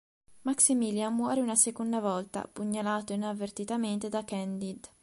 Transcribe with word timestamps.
Maximilian 0.41 1.13
muore 1.13 1.41
una 1.41 1.53
seconda 1.53 1.99
volta, 1.99 2.49
pugnalato 2.51 3.13
inavvertitamente 3.13 4.09
da 4.09 4.25
Candide. 4.25 4.89